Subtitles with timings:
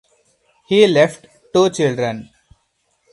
[0.67, 2.31] He left two children.